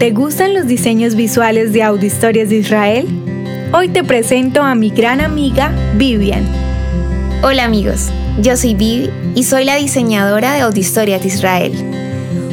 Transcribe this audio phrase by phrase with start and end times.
[0.00, 3.06] ¿Te gustan los diseños visuales de Audio Historias de Israel?
[3.74, 6.42] Hoy te presento a mi gran amiga Vivian.
[7.42, 8.06] Hola amigos,
[8.40, 11.72] yo soy Vivi y soy la diseñadora de Audio Historias de Israel.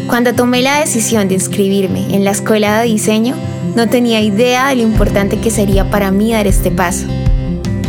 [0.08, 3.34] Cuando tomé la decisión de inscribirme en la escuela de diseño,
[3.78, 7.08] no tenía idea de lo importante que sería para mí dar este paso.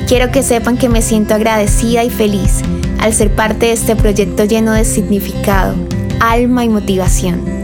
[0.06, 2.62] Quiero que sepan que me siento agradecida y feliz
[3.00, 5.74] al ser parte de este proyecto lleno de significado,
[6.20, 7.57] alma y motivación.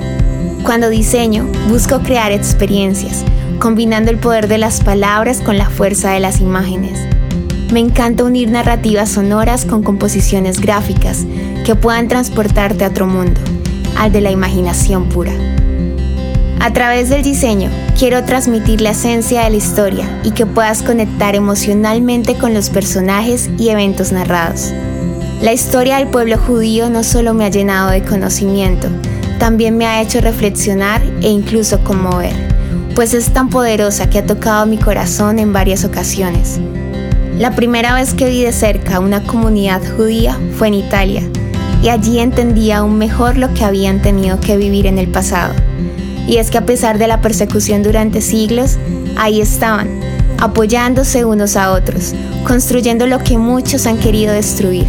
[0.64, 3.23] Cuando diseño, busco crear experiencias,
[3.59, 6.99] combinando el poder de las palabras con la fuerza de las imágenes.
[7.71, 11.27] Me encanta unir narrativas sonoras con composiciones gráficas
[11.67, 13.39] que puedan transportarte a otro mundo,
[13.99, 15.32] al de la imaginación pura.
[16.61, 17.68] A través del diseño,
[17.99, 23.51] quiero transmitir la esencia de la historia y que puedas conectar emocionalmente con los personajes
[23.59, 24.73] y eventos narrados.
[25.43, 28.89] La historia del pueblo judío no solo me ha llenado de conocimiento,
[29.39, 32.34] también me ha hecho reflexionar e incluso conmover,
[32.95, 36.61] pues es tan poderosa que ha tocado mi corazón en varias ocasiones.
[37.39, 41.23] La primera vez que vi de cerca una comunidad judía fue en Italia,
[41.83, 45.55] y allí entendí aún mejor lo que habían tenido que vivir en el pasado
[46.27, 48.79] y es que a pesar de la persecución durante siglos,
[49.17, 50.01] ahí estaban,
[50.39, 52.15] apoyándose unos a otros,
[52.47, 54.87] construyendo lo que muchos han querido destruir,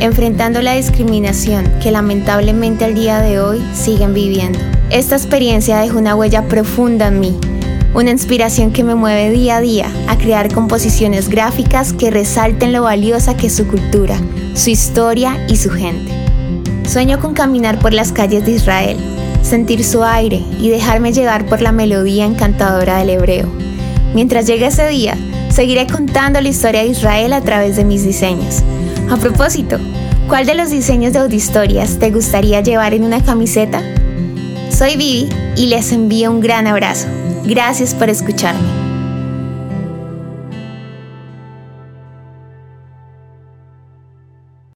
[0.00, 4.58] enfrentando la discriminación que lamentablemente al día de hoy siguen viviendo.
[4.90, 7.38] Esta experiencia dejó una huella profunda en mí,
[7.94, 12.82] una inspiración que me mueve día a día a crear composiciones gráficas que resalten lo
[12.82, 14.16] valiosa que es su cultura,
[14.54, 16.12] su historia y su gente.
[16.88, 18.96] Sueño con caminar por las calles de Israel,
[19.42, 23.48] sentir su aire y dejarme llevar por la melodía encantadora del hebreo.
[24.14, 25.16] Mientras llegue ese día,
[25.50, 28.62] seguiré contando la historia de Israel a través de mis diseños.
[29.10, 29.78] A propósito,
[30.28, 33.82] ¿cuál de los diseños de Audistorias te gustaría llevar en una camiseta?
[34.70, 37.08] Soy Vivi y les envío un gran abrazo.
[37.44, 38.87] Gracias por escucharme.